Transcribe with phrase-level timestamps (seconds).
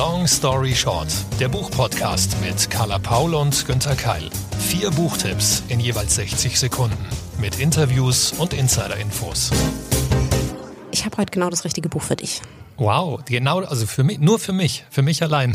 [0.00, 4.30] Long Story Short, der Buchpodcast mit Carla Paul und Günther Keil.
[4.58, 6.96] Vier Buchtipps in jeweils 60 Sekunden
[7.38, 9.50] mit Interviews und Insider-Infos.
[10.90, 12.40] Ich habe heute genau das richtige Buch für dich.
[12.80, 15.54] Wow, genau, also für mich, nur für mich, für mich allein.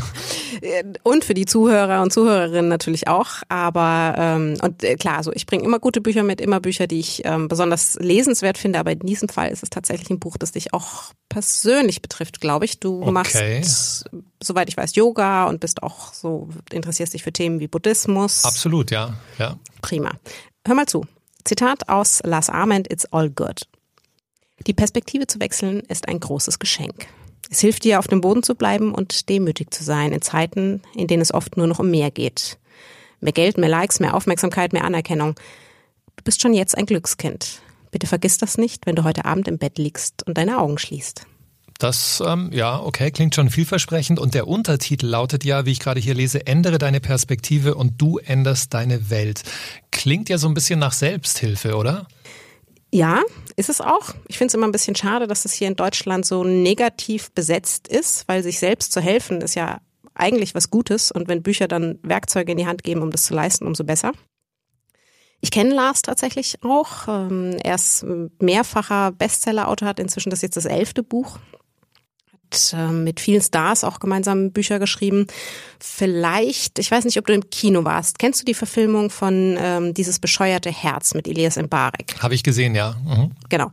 [1.02, 3.28] Und für die Zuhörer und Zuhörerinnen natürlich auch.
[3.50, 7.00] Aber ähm, und äh, klar, so ich bringe immer gute Bücher mit, immer Bücher, die
[7.00, 8.78] ich ähm, besonders lesenswert finde.
[8.78, 12.66] Aber in diesem Fall ist es tatsächlich ein Buch, das dich auch persönlich betrifft, glaube
[12.66, 12.80] ich.
[12.80, 13.12] Du okay.
[13.12, 14.06] machst,
[14.44, 18.46] soweit ich weiß, Yoga und bist auch so interessierst dich für Themen wie Buddhismus.
[18.46, 19.58] Absolut, ja, ja.
[19.82, 20.12] Prima.
[20.68, 21.08] Hör mal zu.
[21.44, 23.62] Zitat aus Lars Ament, It's All Good.
[24.68, 27.08] Die Perspektive zu wechseln ist ein großes Geschenk.
[27.50, 31.08] Es hilft dir, auf dem Boden zu bleiben und demütig zu sein in Zeiten, in
[31.08, 32.58] denen es oft nur noch um mehr geht.
[33.20, 35.36] Mehr Geld, mehr Likes, mehr Aufmerksamkeit, mehr Anerkennung.
[36.16, 37.62] Du bist schon jetzt ein Glückskind.
[37.92, 41.26] Bitte vergiss das nicht, wenn du heute Abend im Bett liegst und deine Augen schließt.
[41.78, 44.18] Das, ähm, ja, okay, klingt schon vielversprechend.
[44.18, 48.18] Und der Untertitel lautet ja, wie ich gerade hier lese, ändere deine Perspektive und du
[48.18, 49.44] änderst deine Welt.
[49.92, 52.08] Klingt ja so ein bisschen nach Selbsthilfe, oder?
[52.96, 53.24] Ja,
[53.58, 54.14] ist es auch.
[54.30, 57.90] Ich finde es immer ein bisschen schade, dass es hier in Deutschland so negativ besetzt
[57.90, 59.82] ist, weil sich selbst zu helfen ist ja
[60.14, 63.34] eigentlich was Gutes und wenn Bücher dann Werkzeuge in die Hand geben, um das zu
[63.34, 64.14] leisten, umso besser.
[65.42, 67.10] Ich kenne Lars tatsächlich auch.
[67.10, 68.06] Ähm, er ist
[68.40, 71.38] mehrfacher Bestseller-Autor, hat inzwischen das jetzt das elfte Buch
[72.74, 75.28] äh, mit vielen Stars auch gemeinsam Bücher geschrieben.
[75.80, 78.20] Vielleicht, ich weiß nicht, ob du im Kino warst.
[78.20, 82.16] Kennst du die Verfilmung von ähm, dieses bescheuerte Herz mit Elias Mbarek?
[82.22, 82.96] Habe ich gesehen, ja.
[83.06, 83.32] Mhm.
[83.50, 83.72] Genau.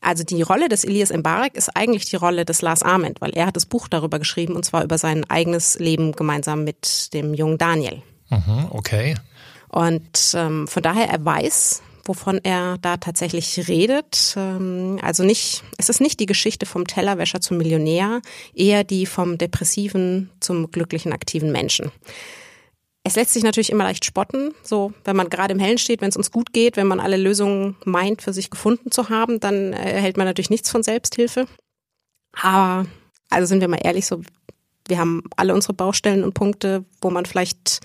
[0.00, 3.46] Also die Rolle des Elias Mbarek ist eigentlich die Rolle des Lars Ament, weil er
[3.46, 7.58] hat das Buch darüber geschrieben und zwar über sein eigenes Leben gemeinsam mit dem jungen
[7.58, 8.02] Daniel.
[8.30, 9.14] Mhm, okay.
[9.68, 14.34] Und ähm, von daher er weiß, wovon er da tatsächlich redet.
[14.36, 18.20] Ähm, also nicht, es ist nicht die Geschichte vom Tellerwäscher zum Millionär,
[18.52, 21.92] eher die vom depressiven zum glücklichen aktiven Menschen.
[23.04, 26.08] Es lässt sich natürlich immer leicht spotten, so wenn man gerade im Hellen steht, wenn
[26.08, 29.72] es uns gut geht, wenn man alle Lösungen meint, für sich gefunden zu haben, dann
[29.72, 31.46] erhält man natürlich nichts von Selbsthilfe.
[32.32, 32.88] Aber
[33.28, 34.20] also sind wir mal ehrlich, so
[34.88, 37.78] wir haben alle unsere Baustellen und Punkte, wo man vielleicht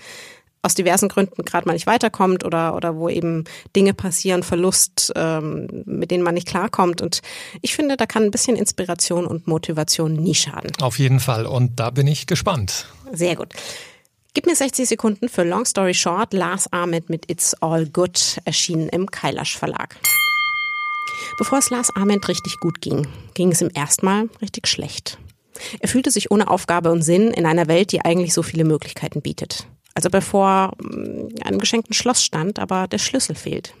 [0.66, 3.44] aus diversen Gründen gerade mal nicht weiterkommt oder, oder wo eben
[3.74, 7.00] Dinge passieren, Verlust, ähm, mit denen man nicht klarkommt.
[7.00, 7.22] Und
[7.62, 10.72] ich finde, da kann ein bisschen Inspiration und Motivation nie schaden.
[10.82, 11.46] Auf jeden Fall.
[11.46, 12.86] Und da bin ich gespannt.
[13.12, 13.48] Sehr gut.
[14.34, 16.34] Gib mir 60 Sekunden für Long Story Short.
[16.34, 19.96] Lars Ahmed mit It's All Good erschienen im Kailash Verlag.
[21.38, 25.18] Bevor es Lars Ahmed richtig gut ging, ging es ihm erstmal richtig schlecht.
[25.80, 29.22] Er fühlte sich ohne Aufgabe und Sinn in einer Welt, die eigentlich so viele Möglichkeiten
[29.22, 29.66] bietet
[29.96, 30.72] als ob er vor
[31.42, 33.72] einem geschenkten Schloss stand, aber der Schlüssel fehlt.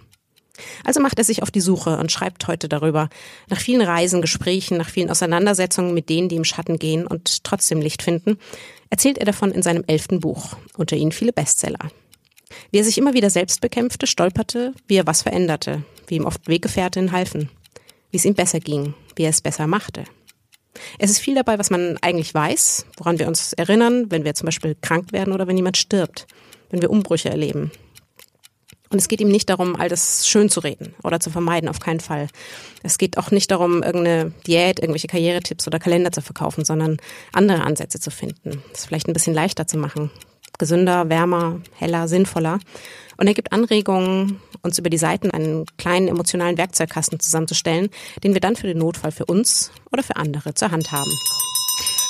[0.82, 3.10] Also macht er sich auf die Suche und schreibt heute darüber.
[3.50, 7.82] Nach vielen Reisen, Gesprächen, nach vielen Auseinandersetzungen mit denen, die im Schatten gehen und trotzdem
[7.82, 8.38] Licht finden,
[8.88, 11.90] erzählt er davon in seinem elften Buch, unter ihnen viele Bestseller.
[12.70, 16.48] Wie er sich immer wieder selbst bekämpfte, stolperte, wie er was veränderte, wie ihm oft
[16.48, 17.50] Weggefährtinnen halfen,
[18.10, 20.04] wie es ihm besser ging, wie er es besser machte.
[20.98, 24.46] Es ist viel dabei, was man eigentlich weiß, woran wir uns erinnern, wenn wir zum
[24.46, 26.26] Beispiel krank werden oder wenn jemand stirbt,
[26.70, 27.70] wenn wir Umbrüche erleben.
[28.90, 31.80] Und es geht ihm nicht darum, all das schön zu reden oder zu vermeiden, auf
[31.80, 32.28] keinen Fall.
[32.82, 36.98] Es geht auch nicht darum, irgendeine Diät, irgendwelche Karrieretipps oder Kalender zu verkaufen, sondern
[37.32, 38.62] andere Ansätze zu finden.
[38.72, 40.10] Das vielleicht ein bisschen leichter zu machen.
[40.58, 42.60] Gesünder, wärmer, heller, sinnvoller.
[43.16, 47.88] Und er gibt Anregungen, uns über die Seiten einen kleinen emotionalen Werkzeugkasten zusammenzustellen,
[48.22, 51.10] den wir dann für den Notfall für uns oder für andere zur Hand haben.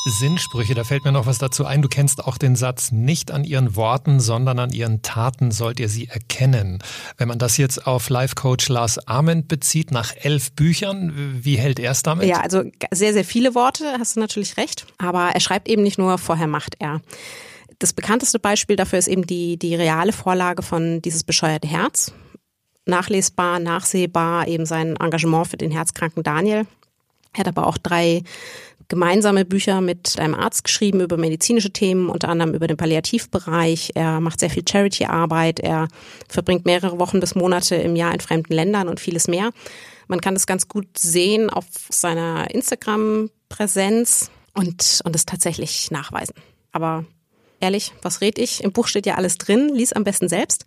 [0.09, 1.83] Sinnsprüche, da fällt mir noch was dazu ein.
[1.83, 5.89] Du kennst auch den Satz, nicht an ihren Worten, sondern an ihren Taten sollt ihr
[5.89, 6.79] sie erkennen.
[7.17, 11.91] Wenn man das jetzt auf Life-Coach Lars Ament bezieht, nach elf Büchern, wie hält er
[11.91, 12.29] es damit?
[12.29, 14.87] Ja, also sehr, sehr viele Worte, hast du natürlich recht.
[14.99, 17.01] Aber er schreibt eben nicht nur, vorher macht er.
[17.81, 22.13] Das bekannteste Beispiel dafür ist eben die, die reale Vorlage von dieses bescheuerte Herz.
[22.87, 26.67] Nachlesbar, nachsehbar, eben sein Engagement für den herzkranken Daniel.
[27.33, 28.23] Er hat aber auch drei
[28.89, 33.93] gemeinsame Bücher mit einem Arzt geschrieben über medizinische Themen, unter anderem über den Palliativbereich.
[33.95, 35.61] Er macht sehr viel Charity-Arbeit.
[35.61, 35.89] Er
[36.29, 39.51] verbringt mehrere Wochen bis Monate im Jahr in fremden Ländern und vieles mehr.
[40.07, 46.35] Man kann das ganz gut sehen auf seiner Instagram-Präsenz und, und es tatsächlich nachweisen.
[46.73, 47.05] Aber
[47.67, 48.63] ehrlich, was red ich?
[48.63, 50.65] Im Buch steht ja alles drin, lies am besten selbst.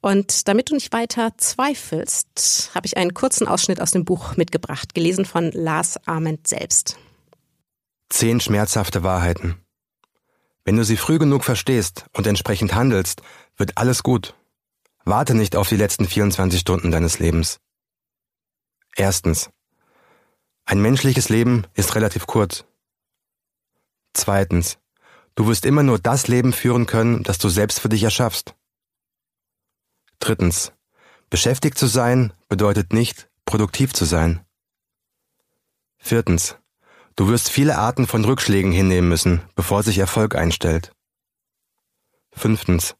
[0.00, 4.94] Und damit du nicht weiter zweifelst, habe ich einen kurzen Ausschnitt aus dem Buch mitgebracht,
[4.94, 6.98] gelesen von Lars Ament selbst.
[8.08, 9.56] Zehn schmerzhafte Wahrheiten.
[10.64, 13.22] Wenn du sie früh genug verstehst und entsprechend handelst,
[13.56, 14.34] wird alles gut.
[15.04, 17.58] Warte nicht auf die letzten 24 Stunden deines Lebens.
[18.94, 19.50] Erstens.
[20.64, 22.64] Ein menschliches Leben ist relativ kurz.
[24.14, 24.78] Zweitens.
[25.36, 28.54] Du wirst immer nur das Leben führen können, das du selbst für dich erschaffst.
[30.18, 30.72] Drittens.
[31.28, 34.44] Beschäftigt zu sein bedeutet nicht, produktiv zu sein.
[35.98, 36.56] Viertens.
[37.16, 40.92] Du wirst viele Arten von Rückschlägen hinnehmen müssen, bevor sich Erfolg einstellt.
[42.32, 42.96] Fünftens.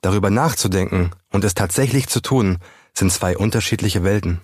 [0.00, 2.58] Darüber nachzudenken und es tatsächlich zu tun,
[2.94, 4.40] sind zwei unterschiedliche Welten.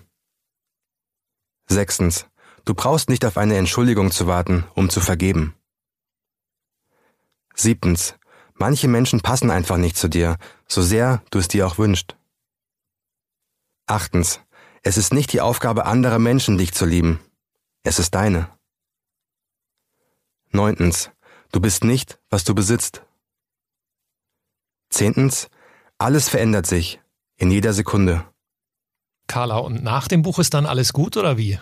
[1.67, 2.27] Sechstens.
[2.65, 5.55] Du brauchst nicht auf eine Entschuldigung zu warten, um zu vergeben.
[7.53, 8.15] Siebtens.
[8.55, 12.15] Manche Menschen passen einfach nicht zu dir, so sehr du es dir auch wünscht.
[13.85, 14.39] Achtens.
[14.81, 17.19] Es ist nicht die Aufgabe anderer Menschen, dich zu lieben.
[17.83, 18.49] Es ist deine.
[20.51, 21.09] Neuntens.
[21.51, 23.03] Du bist nicht, was du besitzt.
[24.89, 25.49] Zehntens.
[25.97, 26.99] Alles verändert sich.
[27.37, 28.25] In jeder Sekunde.
[29.27, 31.59] Carla, und nach dem Buch ist dann alles gut oder wie?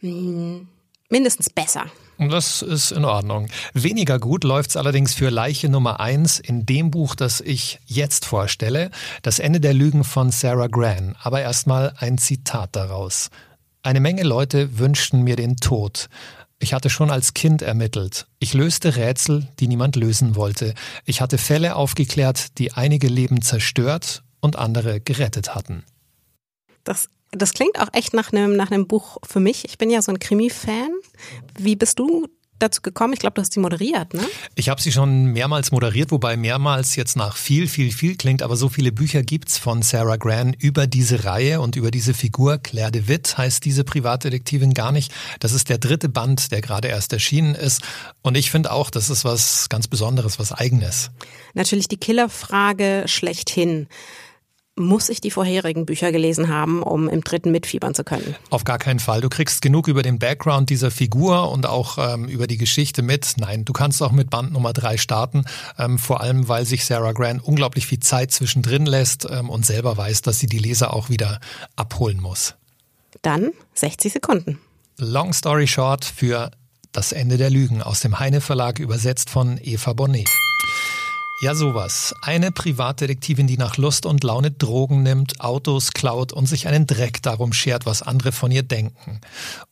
[0.00, 0.68] Hm,
[1.08, 1.90] mindestens besser.
[2.18, 3.46] Das ist in Ordnung.
[3.74, 8.90] Weniger gut läuft's allerdings für Leiche Nummer eins in dem Buch, das ich jetzt vorstelle,
[9.22, 11.14] Das Ende der Lügen von Sarah Gran.
[11.22, 13.30] Aber erstmal ein Zitat daraus.
[13.82, 16.08] Eine Menge Leute wünschten mir den Tod.
[16.58, 18.26] Ich hatte schon als Kind ermittelt.
[18.40, 20.74] Ich löste Rätsel, die niemand lösen wollte.
[21.04, 25.84] Ich hatte Fälle aufgeklärt, die einige Leben zerstört und andere gerettet hatten.
[26.82, 29.64] Das, das klingt auch echt nach einem, nach einem Buch für mich.
[29.64, 30.90] Ich bin ja so ein Krimi-Fan.
[31.58, 32.26] Wie bist du
[32.58, 33.12] dazu gekommen?
[33.12, 34.22] Ich glaube, du hast sie moderiert, ne?
[34.54, 38.56] Ich habe sie schon mehrmals moderiert, wobei mehrmals jetzt nach viel, viel, viel klingt, aber
[38.56, 42.58] so viele Bücher gibt's von Sarah Gran über diese Reihe und über diese Figur.
[42.58, 45.12] Claire de Witt heißt diese Privatdetektivin gar nicht.
[45.40, 47.82] Das ist der dritte Band, der gerade erst erschienen ist.
[48.22, 51.10] Und ich finde auch, das ist was ganz Besonderes, was Eigenes.
[51.54, 53.88] Natürlich die Killerfrage schlechthin
[54.78, 58.34] muss ich die vorherigen Bücher gelesen haben, um im dritten mitfiebern zu können.
[58.50, 59.20] Auf gar keinen Fall.
[59.20, 63.34] Du kriegst genug über den Background dieser Figur und auch ähm, über die Geschichte mit.
[63.36, 65.44] Nein, du kannst auch mit Band Nummer drei starten,
[65.78, 69.96] ähm, vor allem weil sich Sarah Grant unglaublich viel Zeit zwischendrin lässt ähm, und selber
[69.96, 71.40] weiß, dass sie die Leser auch wieder
[71.76, 72.54] abholen muss.
[73.22, 74.58] Dann 60 Sekunden.
[74.96, 76.50] Long Story Short für
[76.92, 80.28] Das Ende der Lügen aus dem Heine Verlag übersetzt von Eva Bonnet.
[81.40, 82.16] Ja, sowas.
[82.20, 87.22] Eine Privatdetektivin, die nach Lust und Laune Drogen nimmt, Autos klaut und sich einen Dreck
[87.22, 89.20] darum schert, was andere von ihr denken.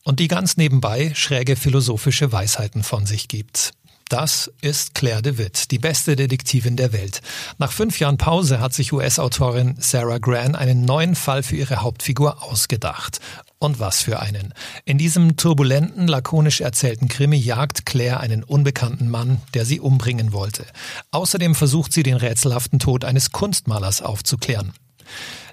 [0.05, 3.73] Und die ganz nebenbei schräge philosophische Weisheiten von sich gibt.
[4.07, 7.21] Das ist Claire de Witt, die beste Detektivin der Welt.
[7.57, 12.41] Nach fünf Jahren Pause hat sich US-Autorin Sarah Gran einen neuen Fall für ihre Hauptfigur
[12.41, 13.19] ausgedacht.
[13.59, 14.53] Und was für einen.
[14.85, 20.65] In diesem turbulenten, lakonisch erzählten Krimi jagt Claire einen unbekannten Mann, der sie umbringen wollte.
[21.09, 24.73] Außerdem versucht sie den rätselhaften Tod eines Kunstmalers aufzuklären.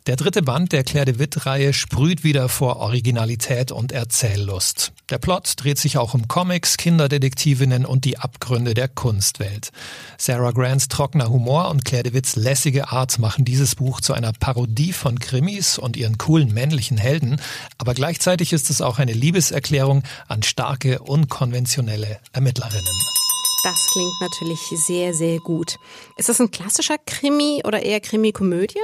[0.06, 4.92] Der dritte Band der Claire de Witt-Reihe sprüht wieder vor Originalität und Erzähllust.
[5.08, 9.70] Der Plot dreht sich auch um Comics, Kinderdetektivinnen und die Abgründe der Kunstwelt.
[10.18, 14.34] Sarah Grants trockener Humor und Claire de Witts lässige Art machen dieses Buch zu einer
[14.34, 17.40] Parodie von Krimis und ihren coolen männlichen Helden,
[17.78, 23.23] aber gleichzeitig ist es auch eine Liebeserklärung an starke, unkonventionelle Ermittlerinnen.
[23.64, 25.78] Das klingt natürlich sehr, sehr gut.
[26.18, 28.78] Ist das ein klassischer Krimi oder eher Krimi-Komödie?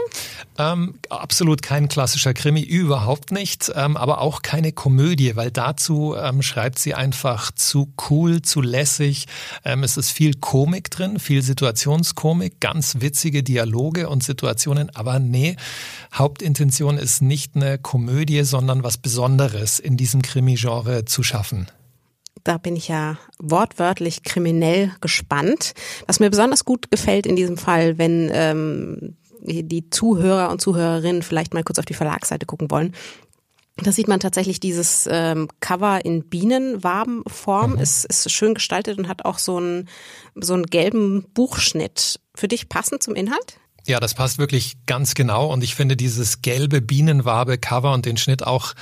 [0.57, 6.41] Ähm, absolut kein klassischer Krimi, überhaupt nicht, ähm, aber auch keine Komödie, weil dazu ähm,
[6.41, 9.27] schreibt sie einfach zu cool, zu lässig.
[9.67, 15.57] Ähm, es ist viel Komik drin, viel Situationskomik, ganz witzige Dialoge und Situationen, aber nee,
[16.15, 21.67] Hauptintention ist nicht eine Komödie, sondern was Besonderes in diesem Krimi-Genre zu schaffen
[22.45, 25.75] da bin ich ja wortwörtlich kriminell gespannt.
[26.07, 31.55] Was mir besonders gut gefällt in diesem Fall, wenn ähm, die Zuhörer und Zuhörerinnen vielleicht
[31.55, 32.95] mal kurz auf die Verlagsseite gucken wollen.
[33.77, 37.73] Da sieht man tatsächlich dieses ähm, Cover in Bienenwabenform.
[37.73, 37.79] Mhm.
[37.79, 39.89] Es ist schön gestaltet und hat auch so einen,
[40.35, 42.21] so einen gelben Buchschnitt.
[42.35, 43.59] Für dich passend zum Inhalt?
[43.87, 48.47] Ja, das passt wirklich ganz genau und ich finde dieses gelbe Bienenwabe-Cover und den Schnitt
[48.47, 48.75] auch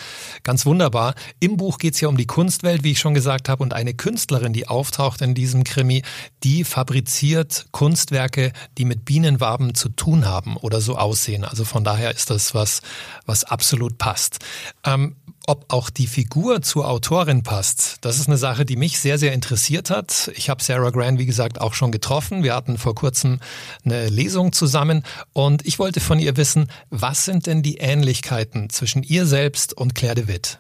[0.43, 1.15] ganz wunderbar.
[1.41, 4.53] Im Buch geht's ja um die Kunstwelt, wie ich schon gesagt habe, und eine Künstlerin,
[4.53, 6.03] die auftaucht in diesem Krimi,
[6.43, 11.45] die fabriziert Kunstwerke, die mit Bienenwaben zu tun haben oder so aussehen.
[11.45, 12.83] Also von daher ist das was,
[13.25, 14.39] was absolut passt.
[14.85, 15.17] Ähm,
[15.49, 19.33] ob auch die Figur zur Autorin passt, das ist eine Sache, die mich sehr, sehr
[19.33, 20.31] interessiert hat.
[20.35, 22.43] Ich habe Sarah Grant, wie gesagt, auch schon getroffen.
[22.43, 23.41] Wir hatten vor kurzem
[23.83, 29.03] eine Lesung zusammen und ich wollte von ihr wissen, was sind denn die Ähnlichkeiten zwischen
[29.03, 30.59] ihr selbst und Claire de Witt?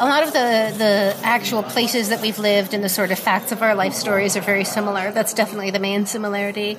[0.00, 3.50] A lot of the, the actual places that we've lived and the sort of facts
[3.50, 5.10] of our life stories are very similar.
[5.12, 6.78] That's definitely the main similarity.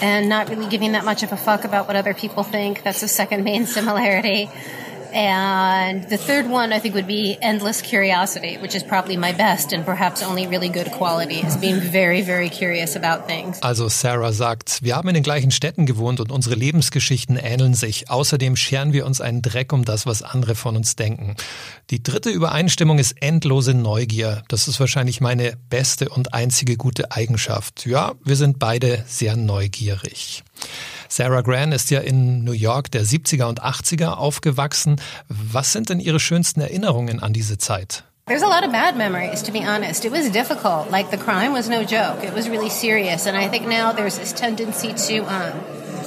[0.00, 2.84] And not really giving that much of a fuck about what other people think.
[2.84, 4.48] That's the second main similarity.
[5.12, 9.72] And the third one, I think, would be endless curiosity, which is probably my best
[9.72, 13.60] and perhaps only really good quality, is being very, very curious about things.
[13.62, 18.10] Also Sarah sagt, wir haben in den gleichen Städten gewohnt und unsere Lebensgeschichten ähneln sich.
[18.10, 21.36] Außerdem scheren wir uns einen Dreck um das, was andere von uns denken.
[21.90, 24.42] Die dritte Übereinstimmung ist endlose Neugier.
[24.48, 27.86] Das ist wahrscheinlich meine beste und einzige gute Eigenschaft.
[27.86, 30.44] Ja, wir sind beide sehr neugierig.
[31.10, 35.00] Sarah Gran ist ja in New York der 70er und 80er aufgewachsen.
[35.28, 38.04] Was sind denn Ihre schönsten Erinnerungen an diese Zeit?
[38.26, 40.04] There's a lot of bad memories, to be honest.
[40.04, 40.88] It was difficult.
[40.88, 42.22] Like the crime was no joke.
[42.22, 43.26] It was really serious.
[43.26, 45.52] And I think now there's this tendency to um,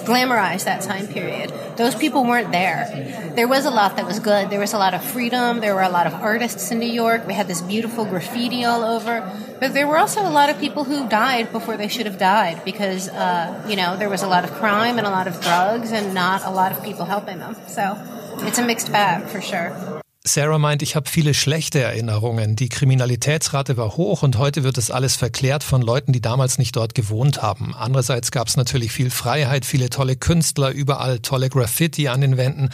[0.06, 1.52] glamorize that time period.
[1.78, 3.32] Those people weren't there.
[3.36, 4.50] There was a lot that was good.
[4.50, 5.60] There was a lot of freedom.
[5.60, 7.26] There were a lot of artists in New York.
[7.26, 9.22] We had this beautiful graffiti all over.
[9.60, 12.64] But there were also a lot of people who died before they should have died
[12.66, 15.92] because, uh, you know, there was a lot of crime and a lot of drugs
[15.92, 17.56] and not a lot of people helping them.
[17.68, 17.98] So
[18.40, 20.03] it's a mixed bag for sure.
[20.26, 22.56] Sarah meint, ich habe viele schlechte Erinnerungen.
[22.56, 26.78] Die Kriminalitätsrate war hoch und heute wird es alles verklärt von Leuten, die damals nicht
[26.78, 27.76] dort gewohnt haben.
[27.76, 32.70] Andererseits gab es natürlich viel Freiheit, viele tolle Künstler, überall tolle Graffiti an den Wänden.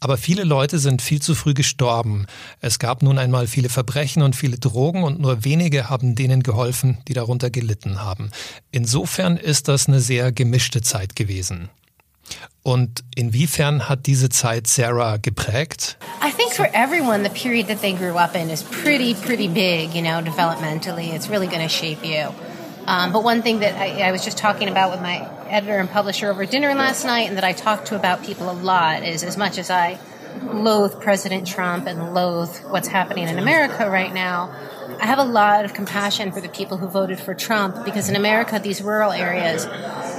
[0.00, 2.26] Aber viele Leute sind viel zu früh gestorben.
[2.60, 6.98] Es gab nun einmal viele Verbrechen und viele Drogen und nur wenige haben denen geholfen,
[7.08, 8.30] die darunter gelitten haben.
[8.72, 11.70] Insofern ist das eine sehr gemischte Zeit gewesen.
[12.62, 15.96] Und inwiefern hat diese Zeit Sarah geprägt?
[16.20, 19.94] I think for everyone, the period that they grew up in is pretty, pretty big,
[19.94, 21.14] you know, developmentally.
[21.14, 22.34] It's really going to shape you.
[22.86, 25.88] Um, but one thing that I, I was just talking about with my editor and
[25.88, 29.22] publisher over dinner last night, and that I talk to about people a lot, is
[29.24, 29.98] as much as I
[30.42, 34.54] loathe President Trump and loathe what's happening in America right now,
[34.98, 38.16] I have a lot of compassion for the people who voted for Trump because in
[38.16, 39.66] America, these rural areas,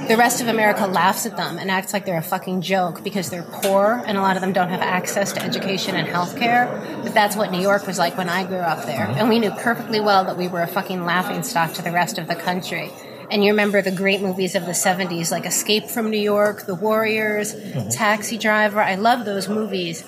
[0.08, 3.30] the rest of America laughs at them and acts like they're a fucking joke because
[3.30, 6.66] they're poor and a lot of them don't have access to education and health care.
[7.02, 9.06] But that's what New York was like when I grew up there.
[9.06, 12.18] And we knew perfectly well that we were a fucking laughing stock to the rest
[12.18, 12.90] of the country.
[13.30, 16.74] And you remember the great movies of the 70s like Escape from New York, The
[16.74, 17.88] Warriors, mm-hmm.
[17.88, 18.80] Taxi Driver.
[18.80, 20.04] I love those movies.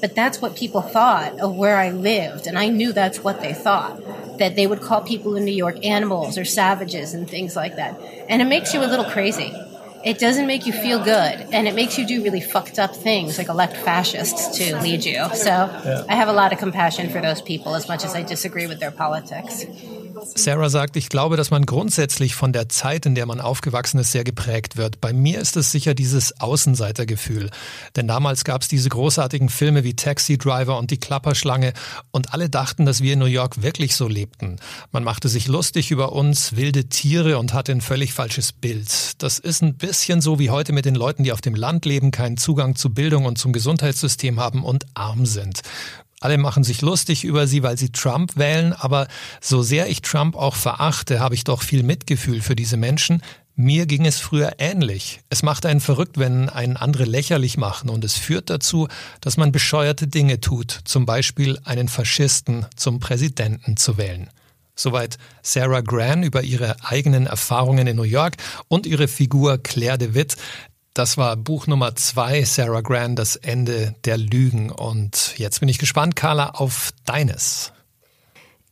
[0.00, 2.46] But that's what people thought of where I lived.
[2.46, 4.02] And I knew that's what they thought
[4.38, 7.98] that they would call people in New York animals or savages and things like that.
[8.28, 9.54] And it makes you a little crazy.
[10.04, 13.38] It doesn't make you feel good, and it makes you do really fucked up things,
[13.38, 15.26] like elect fascists to lead you.
[15.34, 16.04] So yeah.
[16.08, 18.78] I have a lot of compassion for those people, as much as I disagree with
[18.78, 19.64] their politics.
[20.34, 24.12] Sarah sagt, ich glaube, dass man grundsätzlich von der Zeit, in der man aufgewachsen ist,
[24.12, 25.00] sehr geprägt wird.
[25.00, 27.50] Bei mir ist es sicher dieses Außenseitergefühl.
[27.96, 31.72] Denn damals gab es diese großartigen Filme wie Taxi Driver und die Klapperschlange
[32.10, 34.56] und alle dachten, dass wir in New York wirklich so lebten.
[34.92, 39.22] Man machte sich lustig über uns, wilde Tiere und hatte ein völlig falsches Bild.
[39.22, 42.10] Das ist ein bisschen so wie heute mit den Leuten, die auf dem Land leben,
[42.10, 45.62] keinen Zugang zu Bildung und zum Gesundheitssystem haben und arm sind.
[46.20, 49.06] Alle machen sich lustig über sie, weil sie Trump wählen, aber
[49.40, 53.22] so sehr ich Trump auch verachte, habe ich doch viel Mitgefühl für diese Menschen.
[53.54, 55.20] Mir ging es früher ähnlich.
[55.30, 58.88] Es macht einen verrückt, wenn einen andere lächerlich machen und es führt dazu,
[59.20, 64.28] dass man bescheuerte Dinge tut, zum Beispiel einen Faschisten zum Präsidenten zu wählen.
[64.74, 68.36] Soweit Sarah Gran über ihre eigenen Erfahrungen in New York
[68.68, 70.36] und ihre Figur Claire de Witt.
[70.96, 74.70] Das war Buch Nummer zwei, Sarah Gran, das Ende der Lügen.
[74.70, 77.74] Und jetzt bin ich gespannt, Carla, auf deines.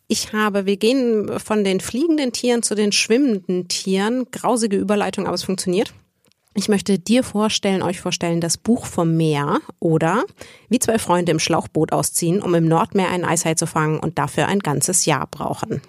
[0.09, 4.25] Ich habe, wir gehen von den fliegenden Tieren zu den schwimmenden Tieren.
[4.31, 5.93] Grausige Überleitung, aber es funktioniert.
[6.55, 10.25] Ich möchte dir vorstellen, euch vorstellen, das Buch vom Meer oder
[10.71, 14.49] wie zwei Freunde im Schlauchboot ausziehen, um im Nordmeer ein Eishai zu fangen und dafür
[14.49, 15.83] ein ganzes Jahr brauchen.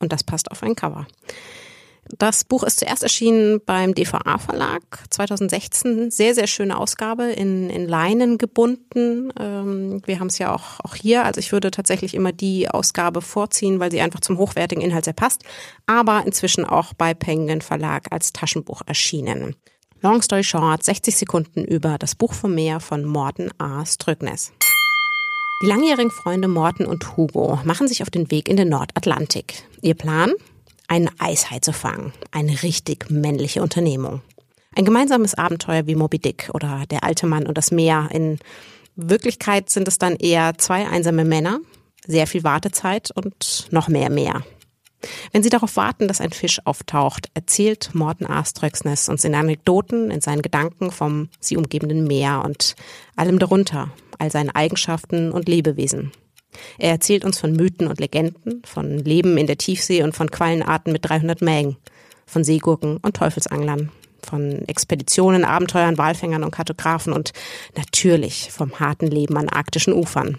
[0.00, 1.06] Und das passt auf ein Cover.
[2.18, 6.10] Das Buch ist zuerst erschienen beim DVA Verlag 2016.
[6.10, 9.32] Sehr, sehr schöne Ausgabe in, in Leinen gebunden.
[9.38, 11.24] Ähm, wir haben es ja auch, auch hier.
[11.24, 15.14] Also ich würde tatsächlich immer die Ausgabe vorziehen, weil sie einfach zum hochwertigen Inhalt sehr
[15.14, 15.44] passt.
[15.86, 19.56] Aber inzwischen auch bei Penguin Verlag als Taschenbuch erschienen.
[20.02, 23.86] Long story short, 60 Sekunden über das Buch vom Meer von Morten A.
[23.86, 24.52] Strögnes.
[25.62, 29.62] Die langjährigen Freunde Morten und Hugo machen sich auf den Weg in den Nordatlantik.
[29.80, 30.32] Ihr Plan?
[30.88, 32.12] Einen Eishai zu fangen.
[32.30, 34.22] Eine richtig männliche Unternehmung.
[34.76, 38.08] Ein gemeinsames Abenteuer wie Moby Dick oder Der alte Mann und das Meer.
[38.12, 38.38] In
[38.96, 41.60] Wirklichkeit sind es dann eher zwei einsame Männer,
[42.06, 44.44] sehr viel Wartezeit und noch mehr Meer.
[45.32, 50.20] Wenn Sie darauf warten, dass ein Fisch auftaucht, erzählt Morten Aströxnes uns in Anekdoten, in
[50.20, 52.74] seinen Gedanken vom sie umgebenden Meer und
[53.16, 56.12] allem darunter, all seinen Eigenschaften und Lebewesen.
[56.78, 60.92] Er erzählt uns von Mythen und Legenden, von Leben in der Tiefsee und von Quallenarten
[60.92, 61.76] mit 300 Mägen,
[62.26, 63.90] von Seegurken und Teufelsanglern,
[64.22, 67.32] von Expeditionen, Abenteuern, Walfängern und Kartografen und
[67.76, 70.38] natürlich vom harten Leben an arktischen Ufern.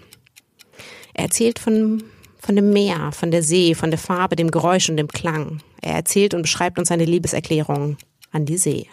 [1.14, 2.02] Er erzählt von,
[2.38, 5.60] von dem Meer, von der See, von der Farbe, dem Geräusch und dem Klang.
[5.80, 7.96] Er erzählt und beschreibt uns seine Liebeserklärung
[8.32, 8.88] an die See.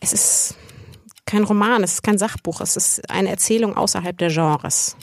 [0.00, 0.56] Es ist
[1.26, 4.96] kein Roman, es ist kein Sachbuch, es ist eine Erzählung außerhalb der Genres.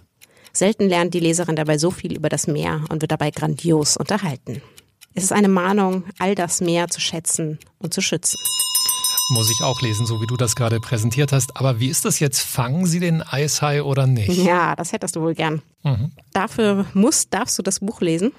[0.54, 4.62] Selten lernt die Leserin dabei so viel über das Meer und wird dabei grandios unterhalten.
[5.14, 8.38] Es ist eine Mahnung, all das Meer zu schätzen und zu schützen.
[9.34, 11.56] Muss ich auch lesen, so wie du das gerade präsentiert hast.
[11.56, 12.42] Aber wie ist das jetzt?
[12.42, 14.44] Fangen Sie den Eishai oder nicht?
[14.44, 15.62] Ja, das hättest du wohl gern.
[15.84, 16.12] Mhm.
[16.34, 18.34] Dafür musst, darfst du das Buch lesen.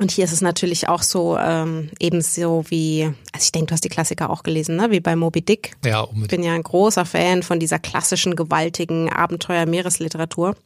[0.00, 3.04] Und hier ist es natürlich auch so, ähm, ebenso wie,
[3.34, 4.90] also ich denke, du hast die Klassiker auch gelesen, ne?
[4.90, 5.76] wie bei Moby Dick.
[5.84, 6.24] Ja, unbedingt.
[6.24, 10.56] Ich bin ja ein großer Fan von dieser klassischen, gewaltigen Abenteuer-Meeresliteratur.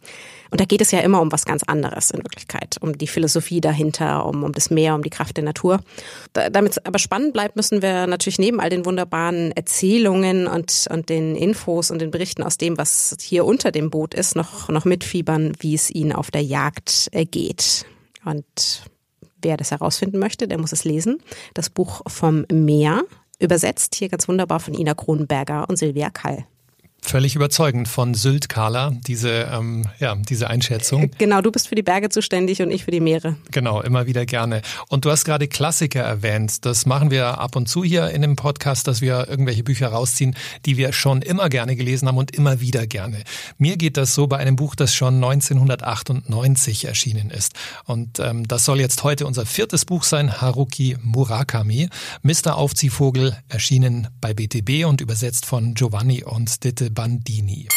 [0.53, 3.61] Und da geht es ja immer um was ganz anderes in Wirklichkeit, um die Philosophie
[3.61, 5.81] dahinter, um, um das Meer, um die Kraft der Natur.
[6.33, 10.87] Da, damit es aber spannend bleibt, müssen wir natürlich neben all den wunderbaren Erzählungen und,
[10.93, 14.69] und den Infos und den Berichten aus dem, was hier unter dem Boot ist, noch,
[14.69, 17.85] noch mitfiebern, wie es ihnen auf der Jagd geht.
[18.25, 18.85] Und
[19.45, 21.19] Wer das herausfinden möchte, der muss es lesen.
[21.53, 23.03] Das Buch vom Meer,
[23.39, 26.47] übersetzt hier ganz wunderbar von Ina Kronenberger und Silvia Kall.
[27.07, 31.11] Völlig überzeugend von Sylt, Carla, diese, ähm, ja, diese Einschätzung.
[31.19, 33.37] Genau, du bist für die Berge zuständig und ich für die Meere.
[33.51, 34.63] Genau, immer wieder gerne.
[34.89, 36.65] Und du hast gerade Klassiker erwähnt.
[36.65, 40.35] Das machen wir ab und zu hier in dem Podcast, dass wir irgendwelche Bücher rausziehen,
[40.65, 43.23] die wir schon immer gerne gelesen haben und immer wieder gerne.
[43.59, 47.53] Mir geht das so bei einem Buch, das schon 1998 erschienen ist.
[47.85, 51.91] Und ähm, das soll jetzt heute unser viertes Buch sein, Haruki Murakami.
[52.23, 52.57] Mr.
[52.57, 57.69] Aufziehvogel, erschienen bei BTB und übersetzt von Giovanni und Ditte Bandini.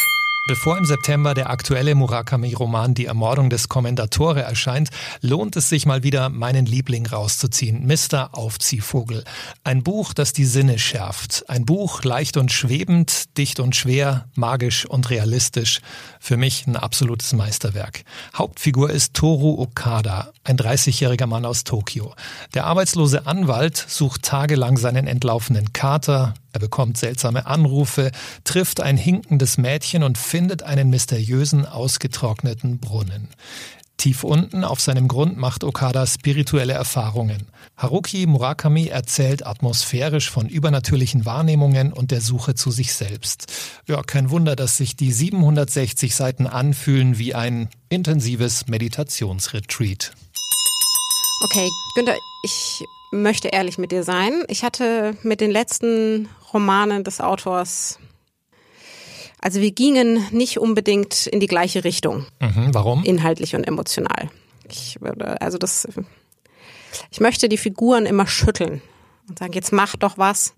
[0.48, 6.04] Bevor im September der aktuelle Murakami-Roman Die Ermordung des Kommendatore erscheint, lohnt es sich mal
[6.04, 8.30] wieder, meinen Liebling rauszuziehen, Mr.
[8.32, 9.26] Aufziehvogel.
[9.66, 11.44] Ein Buch, das die Sinne schärft.
[11.50, 15.82] Ein Buch leicht und schwebend, dicht und schwer, magisch und realistisch.
[16.22, 18.06] Für mich ein absolutes Meisterwerk.
[18.34, 22.14] Hauptfigur ist Toru Okada, ein 30-jähriger Mann aus Tokio.
[22.54, 28.12] Der arbeitslose Anwalt sucht tagelang seinen entlaufenen Kater, er bekommt seltsame Anrufe,
[28.44, 33.30] trifft ein hinkendes Mädchen und findet einen mysteriösen, ausgetrockneten Brunnen.
[33.98, 37.48] Tief unten auf seinem Grund macht Okada spirituelle Erfahrungen.
[37.76, 43.52] Haruki Murakami erzählt atmosphärisch von übernatürlichen Wahrnehmungen und der Suche zu sich selbst.
[43.88, 50.14] Ja, kein Wunder, dass sich die 760 Seiten anfühlen wie ein intensives Meditationsretreat.
[51.44, 54.44] Okay, Günther, ich möchte ehrlich mit dir sein.
[54.48, 58.00] Ich hatte mit den letzten Romanen des Autors,
[59.40, 62.26] also wir gingen nicht unbedingt in die gleiche Richtung.
[62.40, 63.04] Mhm, warum?
[63.04, 64.30] Inhaltlich und emotional.
[64.70, 65.88] Ich würde, also das,
[67.12, 68.82] ich möchte die Figuren immer schütteln
[69.30, 70.56] und sagen, jetzt mach doch was.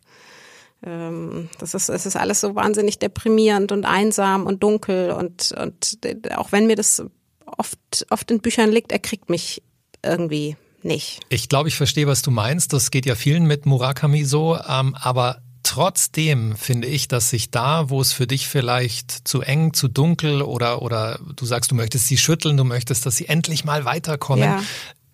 [0.86, 6.00] Ähm, das ist, es ist alles so wahnsinnig deprimierend und einsam und dunkel und, und
[6.36, 7.04] auch wenn mir das
[7.46, 9.62] oft, oft in Büchern liegt, er kriegt mich
[10.04, 11.20] irgendwie nicht.
[11.30, 12.74] Ich glaube, ich verstehe, was du meinst.
[12.74, 17.92] Das geht ja vielen mit Murakami so, ähm, aber Trotzdem finde ich, dass sich da,
[17.92, 22.08] wo es für dich vielleicht zu eng, zu dunkel oder, oder du sagst, du möchtest
[22.08, 24.63] sie schütteln, du möchtest, dass sie endlich mal weiterkommen, ja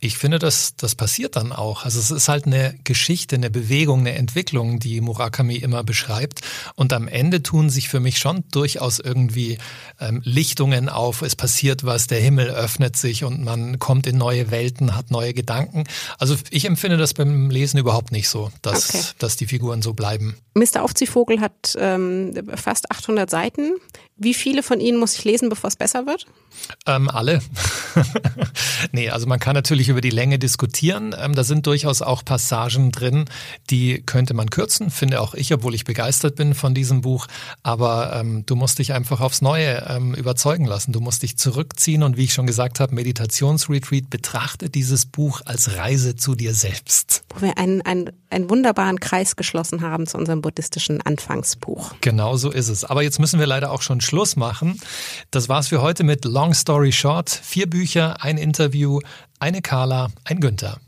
[0.05, 1.85] ich finde, das, das passiert dann auch.
[1.85, 6.41] Also es ist halt eine Geschichte, eine Bewegung, eine Entwicklung, die Murakami immer beschreibt.
[6.75, 9.57] Und am Ende tun sich für mich schon durchaus irgendwie
[9.99, 11.21] ähm, Lichtungen auf.
[11.21, 15.33] Es passiert was, der Himmel öffnet sich und man kommt in neue Welten, hat neue
[15.33, 15.83] Gedanken.
[16.17, 19.03] Also ich empfinde das beim Lesen überhaupt nicht so, dass, okay.
[19.19, 20.35] dass die Figuren so bleiben.
[20.53, 20.83] Mr.
[20.83, 23.73] Aufziehvogel hat ähm, fast 800 Seiten.
[24.17, 26.25] Wie viele von Ihnen muss ich lesen, bevor es besser wird?
[26.86, 27.41] Ähm, alle.
[28.93, 31.13] nee, also man kann natürlich über die Länge diskutieren.
[31.19, 33.25] Ähm, da sind durchaus auch Passagen drin,
[33.69, 37.28] die könnte man kürzen, finde auch ich, obwohl ich begeistert bin von diesem Buch.
[37.62, 40.93] Aber ähm, du musst dich einfach aufs Neue ähm, überzeugen lassen.
[40.93, 45.75] Du musst dich zurückziehen und wie ich schon gesagt habe, Meditationsretreat, betrachte dieses Buch als
[45.75, 47.23] Reise zu dir selbst.
[47.34, 51.95] Wo wir einen, einen, einen wunderbaren Kreis geschlossen haben zu unserem buddhistischen Anfangsbuch.
[51.99, 52.86] Genau so ist es.
[52.86, 54.79] Aber jetzt müssen wir leider auch schon Schluss machen.
[55.31, 57.29] Das war's für heute mit Long Story Short.
[57.29, 58.99] Vier Bücher, ein Interview,
[59.39, 60.79] eine Carla, ein Günther.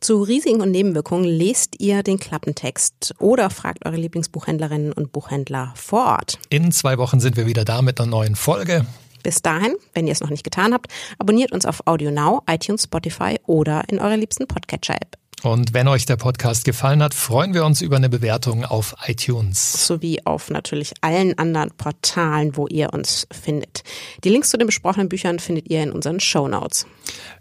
[0.00, 6.06] Zu Risiken und Nebenwirkungen lest ihr den Klappentext oder fragt eure Lieblingsbuchhändlerinnen und Buchhändler vor
[6.06, 6.38] Ort.
[6.50, 8.84] In zwei Wochen sind wir wieder da mit einer neuen Folge.
[9.22, 12.84] Bis dahin, wenn ihr es noch nicht getan habt, abonniert uns auf Audio Now, iTunes,
[12.84, 15.16] Spotify oder in eurer liebsten Podcatcher-App.
[15.46, 19.86] Und wenn euch der Podcast gefallen hat, freuen wir uns über eine Bewertung auf iTunes.
[19.86, 23.84] Sowie auf natürlich allen anderen Portalen, wo ihr uns findet.
[24.24, 26.84] Die Links zu den besprochenen Büchern findet ihr in unseren Show Notes.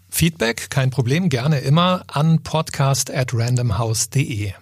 [0.07, 4.53] Feedback, kein Problem, gerne immer an podcast@randomhouse.de.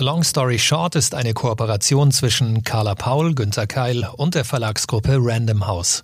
[0.00, 5.68] Long Story Short ist eine Kooperation zwischen Carla Paul, Günter Keil und der Verlagsgruppe Random
[5.68, 6.02] House.